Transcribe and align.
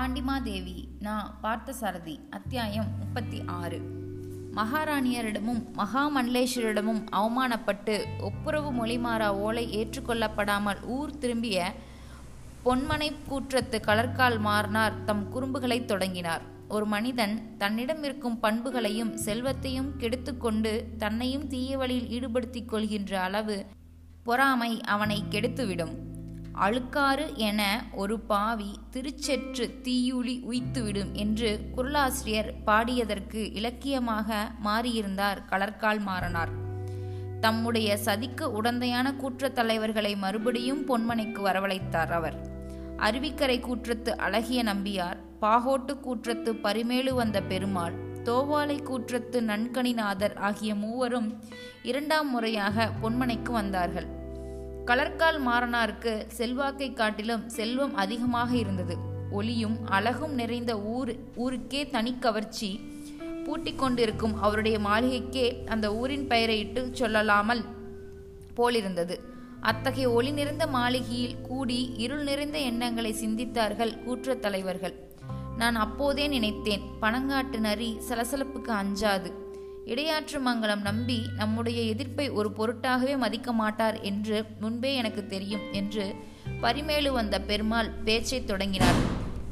பாண்டிமாதேவி 0.00 0.84
நான் 1.00 1.38
பார்த்தசாரதி 1.42 2.18
அத்தியாயம் 2.30 2.86
முப்பத்தி 2.98 3.42
ஆறு 3.46 3.80
மகாராணியரிடமும் 4.54 5.64
மகாமண்டலேஸ்வரிடமும் 5.76 7.02
அவமானப்பட்டு 7.12 8.04
ஒப்புரவு 8.20 8.70
மொழிமாறா 8.72 9.26
ஓலை 9.26 9.64
ஏற்றுக்கொள்ளப்படாமல் 9.78 10.82
ஊர் 10.82 11.18
திரும்பிய 11.18 11.72
பொன்மனை 12.64 13.12
கூற்றத்து 13.28 13.80
கலர்கால் 13.80 14.38
மாறனார் 14.38 15.04
தம் 15.04 15.32
குறும்புகளைத் 15.32 15.84
தொடங்கினார். 15.84 16.42
ஒரு 16.68 16.86
மனிதன் 16.86 17.56
தன்னிடம் 17.56 18.02
இருக்கும் 18.02 18.40
பண்புகளையும் 18.40 19.16
செல்வத்தையும் 19.16 19.92
கெடுத்துக்கொண்டு 19.98 20.96
தன்னையும் 20.98 21.46
தீய 21.46 21.76
வழியில் 21.76 22.08
ஈடுபடுத்திக் 22.08 22.68
கொள்கின்ற 22.68 23.20
அளவு 23.20 23.66
பொறாமை 24.24 24.80
அவனை 24.80 25.24
கெடுத்துவிடும். 25.30 25.96
அழுக்காறு 26.54 27.34
என 27.34 27.84
ஒரு 27.92 28.20
பாவி 28.20 28.78
திருச்செற்று 28.92 29.70
தீயுளி 29.82 30.40
உய்த்துவிடும் 30.50 31.12
என்று 31.12 31.60
குரலாசிரியர் 31.76 32.52
பாடியதற்கு 32.66 33.54
இலக்கியமாக 33.54 34.50
மாறியிருந்தார் 34.64 35.38
கலர்கால் 35.50 36.00
மாறனார். 36.06 36.48
தம்முடைய 37.40 37.98
சதிக்கு 38.04 38.62
உடந்தையான 38.62 39.12
கூற்றத் 39.12 39.52
தலைவர்களை 39.52 40.16
மறுபடியும் 40.16 40.88
பொன்மனைக்கு 40.88 41.42
வரவழைத்தார் 41.44 42.10
அவர். 42.10 42.58
அருவிக்கரை 42.96 43.60
கூற்றத்து 43.60 44.08
அழகிய 44.08 44.64
நம்பியார் 44.64 45.16
பாகோட்டு 45.40 45.96
கூற்றத்து 46.04 46.52
பரிமேலு 46.52 47.14
வந்த 47.14 47.40
பெருமாள் 47.40 47.94
தோவாலை 48.24 48.82
கூற்றத்து 48.82 49.40
நன்கணிநாதர் 49.40 50.36
ஆகிய 50.36 50.74
மூவரும் 50.74 51.38
இரண்டாம் 51.82 52.30
முறையாக 52.30 52.90
பொன்மனைக்கு 53.02 53.52
வந்தார்கள். 53.52 54.19
கலர்கால் 54.90 55.38
மாறனாருக்கு 55.46 56.26
செல்வாக்கை 56.26 56.92
காட்டிலும் 56.92 57.48
செல்வம் 57.48 57.94
அதிகமாக 57.94 58.56
இருந்தது. 58.56 58.96
ஒளியும் 59.30 59.86
அழகும் 59.86 60.34
நிறைந்த 60.34 60.80
ஊர் 60.80 61.16
ஊருக்கே 61.34 61.88
தனி 61.88 62.16
கவர்ச்சி 62.18 62.80
பூட்டி 63.44 63.74
கொண்டிருக்கும் 63.74 64.42
அவருடைய 64.42 64.78
மாளிகைக்கே 64.78 65.64
அந்த 65.66 65.94
ஊரின் 65.94 66.26
பெயரை 66.26 66.58
இட்டு 66.58 66.90
சொல்லலாமல் 66.98 67.64
போலிருந்தது. 68.54 69.20
அத்தகைய 69.60 70.10
ஒளி 70.10 70.30
நிறைந்த 70.30 70.66
மாளிகையில் 70.66 71.40
கூடி 71.40 71.94
இருள் 71.96 72.22
நிறைந்த 72.22 72.58
எண்ணங்களை 72.58 73.12
சிந்தித்தார்கள் 73.12 73.98
கூற்றத் 74.06 74.38
தலைவர்கள். 74.38 74.94
நான் 75.56 75.74
அப்போதே 75.74 76.26
நினைத்தேன் 76.26 76.80
பனங்காட்டு 77.02 77.58
நரி 77.58 77.98
சலசலப்புக்கு 78.08 78.72
அஞ்சாது. 78.82 79.49
இடையாற்று 79.90 80.40
மங்கலம் 80.40 80.80
நம்பி 80.80 81.22
நம்முடைய 81.36 81.82
எதிர்ப்பை 81.82 82.30
ஒரு 82.30 82.50
பொருட்டாகவே 82.58 83.16
மதிக்க 83.16 83.52
மாட்டார் 83.52 84.00
என்று 84.00 84.44
முன்பே 84.60 84.94
எனக்கு 84.94 85.26
தெரியும் 85.26 85.60
என்று 85.72 86.14
பரிமேலு 86.62 87.12
வந்த 87.12 87.40
பெருமாள் 87.40 87.90
பேச்சைத் 87.90 88.46
தொடங்கினார். 88.46 88.94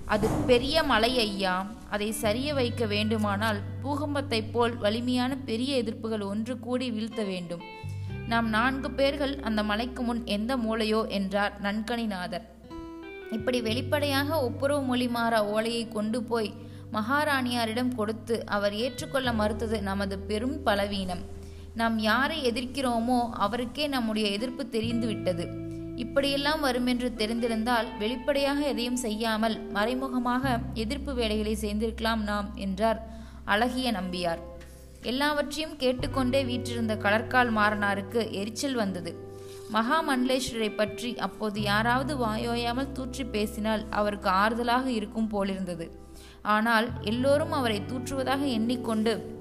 அது 0.04 0.28
பெரிய 0.28 0.82
மலை 0.82 1.18
ஐயா 1.18 1.70
அதை 1.90 2.12
சரிய 2.12 2.54
வைக்க 2.54 2.86
வேண்டுமானால் 2.86 3.58
பூகம்பத்தைப் 3.82 4.52
போல் 4.52 4.76
வலிமையான 4.76 5.36
பெரிய 5.36 5.82
எதிர்ப்புகள் 5.82 6.24
ஒன்று 6.24 6.58
கூடி 6.58 6.90
வீழ்த்த 6.90 7.22
வேண்டும். 7.22 7.60
நாம் 8.28 8.48
நான்கு 8.48 8.90
பேர்கள் 8.90 9.40
அந்த 9.40 9.62
மலைக்கு 9.62 10.02
முன் 10.02 10.24
எந்த 10.24 10.56
மூலையோ 10.56 11.08
என்றார் 11.08 11.60
நன்கணிநாதர் 11.62 12.48
இப்படி 13.30 13.60
வெளிப்படையாக 13.60 14.40
ஒப்புரவு 14.40 14.82
மொழி 14.82 15.08
மாறா 15.08 15.44
ஓலையை 15.44 15.88
கொண்டு 15.88 16.22
போய் 16.22 16.54
மகாராணியாரிடம் 16.92 17.94
கொடுத்து 17.94 18.46
அவர் 18.46 18.74
ஏற்றுக்கொள்ள 18.74 19.32
மறுத்தது 19.32 19.82
நமது 19.82 20.18
பெரும் 20.18 20.62
பலவீனம். 20.62 21.22
நாம் 21.74 21.98
யாரை 21.98 22.38
எதிர்க்கிறோமோ 22.50 23.18
அவருக்கே 23.32 23.86
நம்முடைய 23.88 24.28
எதிர்ப்பு 24.28 24.64
தெரிந்துவிட்டது. 24.66 25.46
இப்படியெல்லாம் 25.96 26.60
வருமென்று 26.60 27.08
தெரிந்திருந்தால் 27.16 27.88
வெளிப்படையாக 27.98 28.60
எதையும் 28.66 28.96
செய்யாமல் 28.96 29.56
மறைமுகமாக 29.70 30.60
எதிர்ப்பு 30.74 31.12
வேலைகளை 31.14 31.54
செய்திருக்கலாம் 31.54 32.22
நாம் 32.22 32.48
என்றார் 32.56 33.00
அழகிய 33.44 33.90
நம்பியார். 33.92 34.42
எல்லாவற்றையும் 35.02 35.76
கேட்டுக்கொண்டே 35.76 36.40
வீற்றிருந்த 36.44 36.94
கடற்கால் 36.96 37.50
மாறனாருக்கு 37.50 38.20
எரிச்சல் 38.32 38.74
வந்தது. 38.74 39.12
மகாமண்டலேஸ்வரரை 39.72 40.70
பற்றி 40.74 41.10
அப்போது 41.16 41.58
யாராவது 41.62 42.12
வாயோயாமல் 42.16 42.92
தூற்றி 42.92 43.24
பேசினால் 43.24 43.82
அவருக்கு 43.90 44.28
ஆறுதலாக 44.42 44.86
இருக்கும் 44.86 45.30
போலிருந்தது. 45.30 45.86
ஆனால் 46.42 46.90
எல்லோரும் 47.00 47.52
அவரை 47.52 47.82
தூற்றுவதாக 47.88 48.46
எண்ணிக்கொண்டு 48.46 49.36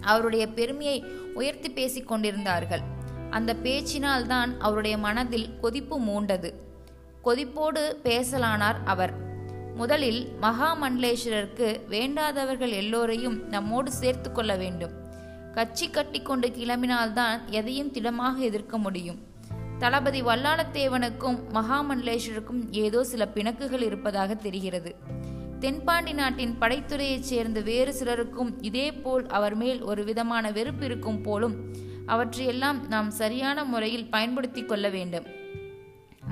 அவருடைய 0.00 0.46
பெருமையை 0.46 1.04
உயர்த்தி 1.34 1.70
பேசிக் 1.70 2.08
கொண்டிருந்தார்கள். 2.08 2.80
அந்த 3.30 3.56
பேச்சினால் 3.62 4.26
தான் 4.26 4.60
அவருடைய 4.60 4.98
மனதில் 4.98 5.58
கொதிப்பு 5.60 6.00
மூண்டது. 6.00 6.52
கொதிப்போடு 7.24 7.96
பேசலானார் 8.04 8.78
அவர். 8.84 9.12
முதலில் 9.74 10.32
மகாமண்டலேஸ்வரருக்கு 10.42 11.80
வேண்டாதவர்கள் 11.88 12.70
எல்லோரையும் 12.70 13.48
நம்மோடு 13.48 13.92
சேர்த்து 13.92 14.32
கொள்ள 14.32 14.56
வேண்டும். 14.56 14.90
கட்சி 15.52 15.90
கட்டி 15.90 16.22
கொண்டு 16.22 16.48
கிளம்பினால்தான் 16.48 17.44
எதையும் 17.46 17.90
திடமாக 17.90 18.40
எதிர்க்க 18.40 18.78
முடியும். 18.78 19.18
தளபதி 19.78 20.22
வல்லாளத்தேவனுக்கும் 20.22 21.38
மகாமண்டலேஸ்வருக்கும் 21.54 22.62
ஏதோ 22.70 23.04
சில 23.04 23.28
பிணக்குகள் 23.34 23.82
இருப்பதாக 23.82 24.34
தெரிகிறது. 24.34 24.96
தென்பாண்டி 25.60 26.12
நாட்டின் 26.12 26.56
படைத்துறையைச் 26.60 27.28
சேர்ந்த 27.30 27.60
வேறு 27.60 27.94
சிலருக்கும் 27.94 28.62
இதேபோல் 28.62 29.26
அவர் 29.26 29.54
மேல் 29.54 29.82
ஒரு 29.82 30.04
விதமான 30.04 30.50
வெறுப்பு 30.50 30.84
இருக்கும் 30.84 31.22
போலும் 31.22 31.56
அவற்றையெல்லாம் 32.06 32.88
நாம் 32.88 33.10
சரியான 33.10 33.64
முறையில் 33.64 34.06
பயன்படுத்தி 34.06 34.62
கொள்ள 34.64 34.88
வேண்டும். 34.88 35.26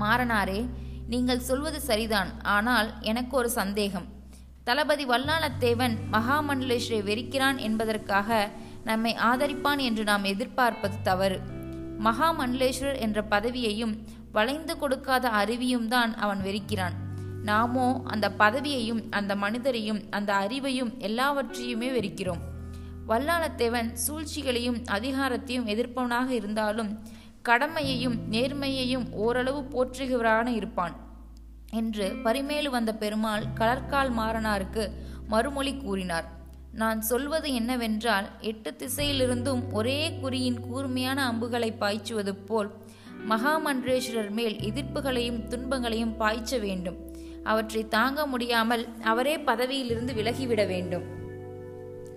மாறனாரே 0.00 0.69
நீங்கள் 1.09 1.39
சொல்வது 1.39 1.81
சரிதான். 1.81 2.43
ஆனால் 2.43 2.93
எனக்கு 3.00 3.37
ஒரு 3.37 3.50
சந்தேகம். 3.50 4.06
தளபதி 4.65 5.06
வல்லாளத்தேவன் 5.06 5.97
மகாமண்டலேஸ்வரை 6.12 7.03
வெறிக்கிறான் 7.10 7.56
என்பதற்காக 7.56 8.50
நம்மை 8.84 9.15
ஆதரிப்பான் 9.15 9.78
என்று 9.78 10.05
நாம் 10.05 10.25
எதிர்பார்ப்பது 10.25 10.97
தவறு. 11.03 11.41
மகாமண்டலேஸ்வரர் 12.05 12.99
என்ற 12.99 13.25
பதவியையும் 13.31 13.97
வளைந்து 14.33 14.78
கொடுக்காத 14.78 15.28
அருவியும் 15.28 15.89
தான் 15.89 16.15
அவன் 16.15 16.39
வெறிக்கிறான். 16.39 16.97
நாமோ 17.43 18.03
அந்த 18.04 18.32
பதவியையும் 18.38 19.03
அந்த 19.10 19.37
மனிதரையும் 19.37 20.03
அந்த 20.10 20.34
அறிவையும் 20.34 20.97
எல்லாவற்றையுமே 20.99 21.91
வெறுக்கிறோம். 21.91 22.41
வல்லாளத்தேவன் 23.09 23.93
சூழ்ச்சிகளையும் 23.93 24.82
அதிகாரத்தையும் 24.91 25.66
எதிர்ப்பவனாக 25.66 26.28
இருந்தாலும் 26.28 26.98
கடமையையும் 27.43 28.19
நேர்மையையும் 28.31 29.12
ஓரளவு 29.12 29.60
போற்றுகிறவரான 29.60 30.47
இருப்பான் 30.47 30.97
என்று 31.71 32.16
பரிமேலு 32.25 32.69
வந்த 32.69 32.94
பெருமாள் 32.94 33.44
கலர்கால் 33.54 34.10
மாறனாருக்கு 34.19 34.91
மறுமொழி 35.27 35.77
கூறினார். 35.77 36.37
நான் 36.72 37.00
சொல்வது 37.00 37.54
என்னவென்றால் 37.54 38.28
எட்டு 38.41 38.77
திசையிலிருந்தும் 38.78 39.72
ஒரே 39.72 40.10
குறியின் 40.10 40.60
கூர்மையான 40.60 41.27
அம்புகளை 41.27 41.72
பாய்ச்சுவது 41.72 42.34
போல் 42.34 42.71
மகாமன்றேஸ்வரர் 43.28 44.31
மேல் 44.31 44.56
எதிர்ப்புகளையும் 44.56 45.48
துன்பங்களையும் 45.48 46.16
பாய்ச்ச 46.16 46.59
வேண்டும். 46.59 47.07
அவற்றை 47.44 47.88
தாங்க 47.88 48.26
முடியாமல் 48.26 48.88
அவரே 49.03 49.38
பதவியிலிருந்து 49.38 50.12
விலகிவிட 50.12 50.66
வேண்டும். 50.66 51.03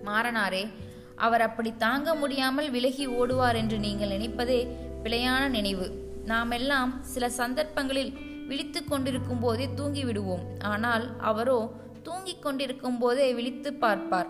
மாறனாரே 0.06 0.68
அவர் 1.16 1.42
அப்படி 1.42 1.74
தாங்க 1.78 2.16
முடியாமல் 2.16 2.70
விலகி 2.70 3.08
ஓடுவார் 3.08 3.56
என்று 3.56 3.80
நீங்கள் 3.80 4.10
நினைப்பதே 4.10 4.68
பிழையான 5.04 5.48
நினைவு. 5.48 6.10
நாமெல்லாம் 6.26 7.00
சில 7.02 7.30
சந்தர்ப்பங்களில் 7.30 8.18
விழித்து 8.48 8.84
கொண்டிருக்கும் 8.84 9.40
போதே 9.40 9.70
தூங்கி 9.76 10.04
விடுவோம் 10.04 10.44
ஆனால் 10.62 11.18
அவரோ 11.18 11.72
தூங்கிக் 12.04 12.42
கொண்டிருக்கும் 12.42 12.98
போதே 12.98 13.34
விழித்து 13.34 13.74
பார்ப்பார். 13.74 14.28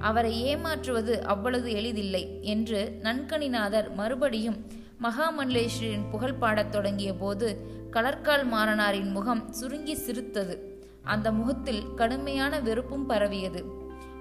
அவரை 0.00 0.42
ஏமாற்றுவது 0.42 1.24
அவ்வளவு 1.24 1.72
எளிதில்லை 1.72 2.38
என்று 2.40 2.98
நன்கணிநாதர் 3.02 3.94
மறுபடியும் 3.94 4.66
மகாமண்டலேஸ்வரின் 5.02 6.08
புகழ் 6.10 6.34
பாடத் 6.34 6.72
தொடங்கிய 6.72 7.12
போது 7.14 7.66
கலர்கால் 7.92 8.44
மாறனாரின் 8.44 9.10
முகம் 9.10 9.52
சுருங்கி 9.52 9.94
சிரித்தது. 9.94 10.84
அந்த 11.02 11.32
முகத்தில் 11.32 11.94
கடுமையான 11.94 12.60
வெறுப்பும் 12.60 13.06
பரவியது. 13.06 13.64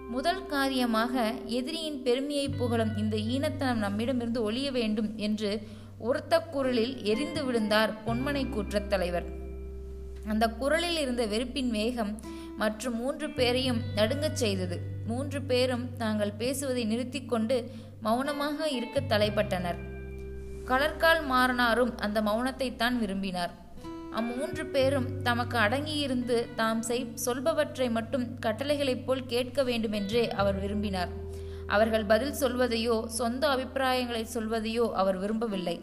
முதல் 0.09 0.45
காரியமாக 0.45 1.33
எதிரியின் 1.45 2.03
பெருமையை 2.03 2.49
புகழும் 2.49 2.97
இந்த 2.97 3.17
ஈனத்தனம் 3.17 3.73
நம்மிடமிருந்து 3.73 4.41
ஒழிய 4.41 4.71
வேண்டும் 4.71 5.17
என்று 5.17 5.61
உரத்த 5.97 6.39
குரலில் 6.39 7.03
எரிந்து 7.03 7.45
விழுந்தார் 7.45 7.93
பொன்மனை 8.05 8.45
கூற்றத் 8.49 8.87
தலைவர். 8.87 9.25
அந்த 10.27 10.47
குரலில் 10.47 10.97
இருந்த 10.97 11.25
வெறுப்பின் 11.25 11.69
வேகம் 11.69 12.19
மற்றும் 12.57 12.95
மூன்று 12.95 13.29
பேரையும் 13.29 13.81
நடுங்கச் 13.95 14.35
செய்தது. 14.35 14.79
மூன்று 15.07 15.41
பேரும் 15.41 15.97
தாங்கள் 15.97 16.31
பேசுவதை 16.31 16.97
நிறுத்திக்கொண்டு 16.97 17.71
மௌனமாக 18.01 18.69
இருக்க 18.69 18.99
தலைப்பட்டனர். 18.99 19.90
கலர்கால் 20.65 21.21
மாறனாரும் 21.31 21.97
அந்த 21.97 22.21
மௌனத்தைத்தான் 22.21 22.99
விரும்பினார். 22.99 23.53
அம்மூன்று 24.15 24.65
பேரும் 24.65 25.21
தமக்கு 25.21 25.57
அடங்கியிருந்து 25.57 26.49
தாம் 26.55 26.81
செய் 26.81 27.13
சொல்பவற்றை 27.25 27.91
மட்டும் 27.91 28.39
கட்டளைகளைப் 28.39 29.05
போல் 29.05 29.25
கேட்க 29.25 29.63
வேண்டுமென்றே 29.63 30.31
அவர் 30.31 30.59
விரும்பினார். 30.59 31.09
அவர்கள் 31.67 32.05
பதில் 32.05 32.33
சொல்வதையோ 32.33 33.05
சொந்த 33.05 33.47
அபிப்பிராயங்களை 33.47 34.27
சொல்வதையோ 34.33 34.91
அவர் 34.91 35.17
விரும்பவில்லை. 35.17 35.81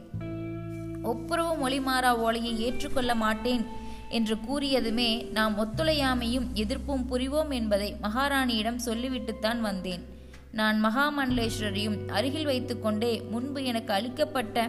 ஒப்புரவு 1.03 1.69
மொழிமாறா 1.69 2.11
ஓலையை 2.11 2.61
ஏற்றுக்கொள்ள 2.61 3.15
மாட்டேன் 3.15 3.67
என்று 4.09 4.37
கூறியதுமே 4.37 5.31
நாம் 5.31 5.59
ஒத்துழையாமையும் 5.59 6.47
எதிர்ப்பும் 6.55 7.07
புரிவோம் 7.11 7.51
என்பதை 7.51 7.97
மகாராணியிடம் 8.03 8.79
சொல்லிவிட்டுத்தான் 8.87 9.61
வந்தேன். 9.61 10.18
நான் 10.53 10.85
மகாமண்டலேஸ்வரரையும் 10.85 12.09
அருகில் 12.09 12.45
வைத்துக்கொண்டே 12.45 13.23
முன்பு 13.31 13.65
எனக்கு 13.65 13.93
அளிக்கப்பட்ட 13.93 14.69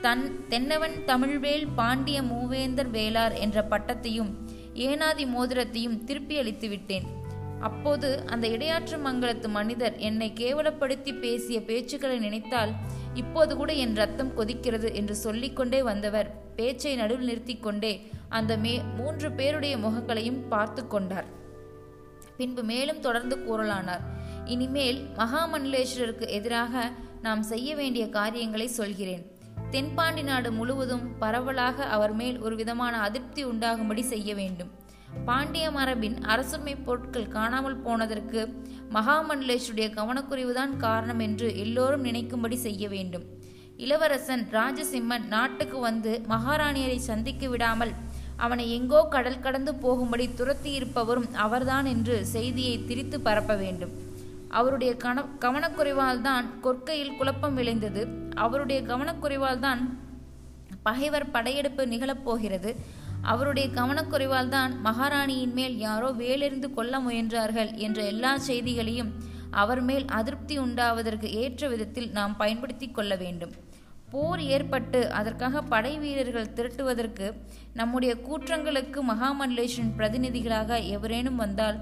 தன் 0.00 0.48
தென்னவன் 0.48 0.96
தமிழ்வேல் 1.06 1.66
பாண்டிய 1.74 2.22
மூவேந்தர் 2.22 2.90
வேளார் 2.90 3.34
என்ற 3.34 3.66
பட்டத்தையும் 3.70 4.30
ஏனாதி 4.74 5.24
மோதிரத்தையும் 5.26 6.04
திருப்பி 6.04 6.38
அளித்து 6.38 6.68
விட்டேன். 6.68 7.06
அப்போது 7.60 8.22
அந்த 8.26 8.48
இடையாற்று 8.48 8.96
மங்கலத்து 9.04 9.48
மனிதர் 9.48 9.96
என்னை 9.98 10.32
கேவலப்படுத்தி 10.34 11.20
பேசிய 11.20 11.60
பேச்சுக்களை 11.60 12.18
நினைத்தால் 12.18 12.72
இப்போது 13.14 13.56
கூட 13.56 13.72
என் 13.72 13.94
ரத்தம் 13.94 14.36
கொதிக்கிறது 14.38 14.92
என்று 14.92 15.14
சொல்லிக்கொண்டே 15.14 15.82
வந்தவர் 15.82 16.54
பேச்சை 16.56 16.96
நடுவில் 16.96 17.26
நிறுத்தி 17.26 17.56
கொண்டே 17.56 18.10
அந்த 18.28 18.56
மே 18.56 18.82
மூன்று 18.96 19.32
பேருடைய 19.32 19.76
முகங்களையும் 19.76 20.48
பார்த்து 20.48 20.86
கொண்டார். 20.86 21.26
பின்பு 22.36 22.62
மேலும் 22.62 23.00
தொடர்ந்து 23.00 23.36
கூறலானார். 23.36 24.15
இனிமேல் 24.54 24.98
மகாமண்டலேஸ்வரருக்கு 25.18 26.26
எதிராக 26.38 26.90
நாம் 27.22 27.42
செய்ய 27.42 27.68
வேண்டிய 27.74 28.08
காரியங்களை 28.08 28.68
சொல்கிறேன். 28.68 29.22
தென்பாண்டி 29.70 30.22
நாடு 30.22 30.52
முழுவதும் 30.52 31.04
பரவலாக 31.18 31.86
அவர் 31.86 32.14
மேல் 32.14 32.38
ஒரு 32.40 32.56
விதமான 32.56 32.96
அதிருப்தி 32.98 33.42
உண்டாகும்படி 33.44 34.02
செய்ய 34.02 34.34
வேண்டும். 34.34 34.70
பாண்டிய 35.24 35.66
மரபின் 35.70 36.16
அரசுமை 36.24 36.74
பொருட்கள் 36.76 37.28
காணாமல் 37.28 37.82
போனதற்கு 37.82 38.40
மகாமண்டலேஸ்வருடைய 38.96 39.88
கவனக்குறைவுதான் 39.98 40.76
காரணம் 40.76 41.18
என்று 41.18 41.48
எல்லோரும் 41.64 42.04
நினைக்கும்படி 42.04 42.58
செய்ய 42.66 42.88
வேண்டும். 42.88 43.24
இளவரசன் 43.76 44.44
ராஜசிம்மன் 44.50 45.26
நாட்டுக்கு 45.28 45.78
வந்து 45.78 46.12
மகாராணியரை 46.28 46.98
சந்திக்க 47.10 47.48
விடாமல் 47.48 47.92
அவனை 48.36 48.64
எங்கோ 48.72 49.00
கடல் 49.08 49.40
கடந்து 49.40 49.74
போகும்படி 49.74 50.26
துரத்தியிருப்பவரும் 50.38 51.30
அவர்தான் 51.44 51.84
என்று 51.84 52.16
செய்தியை 52.34 52.84
திரித்து 52.84 53.20
பரப்ப 53.20 53.54
வேண்டும். 53.56 53.94
அவருடைய 54.50 54.96
கன 55.04 55.24
கவனக்குறைவால் 55.38 56.20
தான் 56.20 56.46
கொற்கையில் 56.60 57.16
குழப்பம் 57.16 57.54
விளைந்தது. 57.54 58.02
அவருடைய 58.34 58.80
கவனக்குறைவால் 58.82 59.58
தான் 59.58 59.82
பகைவர் 60.82 61.30
படையெடுப்பு 61.30 61.82
நிகழப்போகிறது 61.86 62.72
அவருடைய 63.22 63.66
கவனக்குறைவால் 63.68 64.48
தான் 64.48 64.72
மகாராணியின் 64.82 65.52
மேல் 65.52 65.76
யாரோ 65.78 66.10
வேலெறிந்து 66.10 66.68
கொல்ல 66.74 67.00
முயன்றார்கள் 67.00 67.70
என்ற 67.76 67.98
எல்லா 68.04 68.36
செய்திகளையும் 68.48 69.10
அவர் 69.50 69.80
மேல் 69.80 70.06
அதிருப்தி 70.08 70.58
உண்டாவதற்கு 70.58 71.28
ஏற்ற 71.42 71.68
விதத்தில் 71.68 72.10
நாம் 72.10 72.36
பயன்படுத்தி 72.36 72.90
கொள்ள 72.90 73.16
வேண்டும். 73.16 73.54
போர் 74.10 74.42
ஏற்பட்டு 74.56 75.12
அதற்காக 75.12 75.62
படை 75.62 75.98
வீரர்கள் 75.98 76.52
திரட்டுவதற்கு 76.54 77.26
நம்முடைய 77.74 78.14
கூற்றங்களுக்கு 78.28 79.00
மகாமண்டலேஷன் 79.12 79.90
பிரதிநிதிகளாக 79.98 80.78
எவரேனும் 80.96 81.36
வந்தால் 81.36 81.78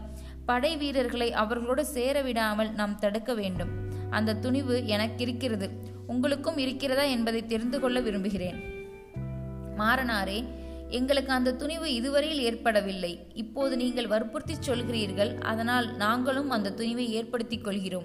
படை 0.47 0.77
வீரர்களை 0.77 1.33
அவர்களோடு 1.33 1.85
சேர 1.85 2.23
விடாமல் 2.23 2.73
நாம் 2.73 2.99
தடுக்க 2.99 3.35
வேண்டும். 3.35 3.69
அந்த 4.11 4.35
துணிவு 4.35 4.87
எனக்கு 4.87 5.23
இருக்கிறது. 5.23 5.71
உங்களுக்கும் 6.07 6.57
இருக்கிறதா 6.57 7.03
என்பதை 7.03 7.47
தெரிந்து 7.47 7.81
கொள்ள 7.81 8.01
விரும்புகிறேன். 8.01 8.63
மாறனாரே 9.79 10.45
எங்களுக்கு 10.89 11.33
அந்த 11.33 11.53
துணிவு 11.53 11.95
இதுவரையில் 11.95 12.41
ஏற்படவில்லை. 12.41 13.27
இப்போது 13.35 13.77
நீங்கள் 13.77 14.07
வற்புறுத்தி 14.07 14.55
சொல்கிறீர்கள். 14.67 15.41
அதனால் 15.41 15.97
நாங்களும் 15.97 16.51
அந்த 16.51 16.75
துணிவை 16.77 17.09
ஏற்படுத்திக் 17.09 17.65
கொள்கிறோம். 17.65 18.05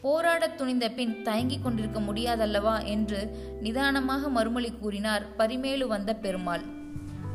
போராடத் 0.00 0.56
துணிந்த 0.56 0.90
பின் 0.90 1.22
தயங்கிக் 1.22 1.62
கொண்டிருக்க 1.62 2.00
முடியாதல்லவா? 2.00 2.84
என்று 2.84 3.36
நிதானமாக 3.60 4.28
மறுமொழி 4.28 4.70
கூறினார் 4.70 5.26
பரிமேலு 5.38 5.86
வந்த 5.86 6.14
பெருமாள். 6.14 6.77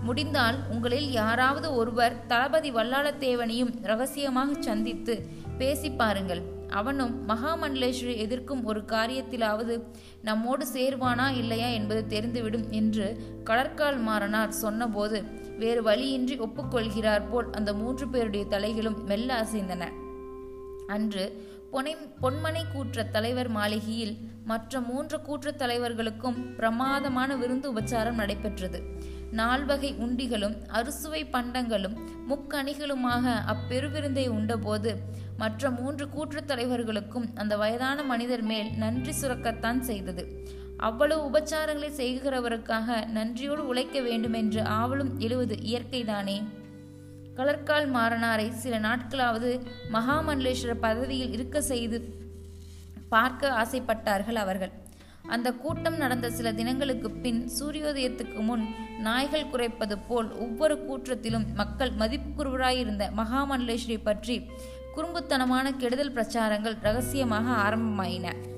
முடிந்தால் 0.04 0.58
உங்களில் 0.70 1.12
யாராவது 1.12 1.76
ஒருவர் 1.76 2.26
தளபதி 2.26 2.72
வல்லாளத்தேவனையும் 2.72 3.72
ரகசியமாக 3.82 4.54
சந்தித்து 4.60 5.16
பேசி 5.58 5.90
பாருங்கள். 5.92 6.42
அவனும் 6.70 7.30
மகாமண்டலேஸ்வரி 7.30 8.16
எதிர்க்கும் 8.18 8.64
ஒரு 8.64 8.82
காரியத்திலாவது 8.88 9.74
நம்மோடு 10.22 10.66
சேர்வானா 10.74 11.28
இல்லையா 11.38 11.68
என்பது 11.68 12.02
தெரிந்துவிடும் 12.10 12.70
என்று 12.70 13.08
கடற்கால் 13.44 14.00
மாறனார் 14.08 14.48
சொன்னபோது 14.48 15.24
வேறு 15.58 15.84
வழியின்றி 15.84 16.40
ஒப்புக்கொள்கிறார் 16.40 17.30
போல் 17.30 17.50
அந்த 17.52 17.74
மூன்று 17.74 18.08
பேருடைய 18.08 18.46
தலைகளும் 18.50 19.04
மெல்ல 19.06 19.34
அசைந்தன. 19.42 19.92
அன்று 20.88 21.26
பொனை 21.72 21.96
பொன்மனை 22.22 22.64
கூற்ற 22.74 23.04
தலைவர் 23.04 23.48
மாளிகையில் 23.48 24.18
மற்ற 24.46 24.80
மூன்று 24.80 25.18
கூற்றத் 25.18 25.62
தலைவர்களுக்கும் 25.62 26.56
பிரமாதமான 26.56 27.36
விருந்து 27.36 27.74
உபச்சாரம் 27.74 28.20
நடைபெற்றது. 28.22 28.82
நால்வகை 29.34 29.96
உண்டிகளும் 30.00 30.68
அறுசுவை 30.68 31.26
பண்டங்களும் 31.26 31.96
முக்கணிகளுமாக 32.30 33.34
அப்பெருவிருந்தை 33.46 34.28
உண்டபோது 34.28 34.96
மற்ற 35.38 35.70
மூன்று 35.70 36.06
கூற்றுத் 36.06 36.48
தலைவர்களுக்கும் 36.48 37.30
அந்த 37.36 37.58
வயதான 37.58 38.04
மனிதர் 38.04 38.42
மேல் 38.42 38.70
நன்றி 38.78 39.14
சுரக்கத்தான் 39.22 39.80
செய்தது. 39.80 40.48
அவ்வளவு 40.78 41.30
உபச்சாரங்களை 41.30 41.90
செய்கிறவருக்காக 42.00 43.08
நன்றியோடு 43.08 43.68
உழைக்க 43.68 44.02
வேண்டுமென்று 44.02 44.62
ஆவலும் 44.62 45.18
எழுவது 45.18 45.56
இயற்கைதானே? 45.56 46.44
கலர்கால் 47.36 47.88
மாறனாரை 47.94 48.50
சில 48.50 48.80
நாட்களாவது 48.80 49.66
மகாமண்டலேஸ்வர 49.94 50.74
பதவியில் 50.82 51.34
இருக்க 51.34 51.62
செய்து 51.62 52.00
பார்க்க 53.10 53.50
ஆசைப்பட்டார்கள் 53.50 54.36
அவர்கள். 54.36 54.83
அந்த 55.26 55.54
கூட்டம் 55.54 55.98
நடந்த 55.98 56.30
சில 56.30 56.52
தினங்களுக்கு 56.52 57.12
பின் 57.12 57.50
சூரியோதயத்துக்கு 57.60 58.42
முன் 58.44 58.66
நாய்கள் 59.00 59.50
குறைப்பது 59.50 59.98
போல் 59.98 60.32
ஒவ்வொரு 60.32 60.76
கூற்றத்திலும் 60.76 61.54
மக்கள் 61.54 61.92
மதிப்புக்குருவராயிருந்த 61.92 63.06
மகாமண்டலேஸ்வரி 63.18 64.04
பற்றி 64.04 64.50
குறும்புத்தனமான 64.96 65.78
கெடுதல் 65.78 66.12
பிரச்சாரங்கள் 66.12 66.78
ரகசியமாக 66.82 67.70
ஆரம்பமாயின. 67.70 68.53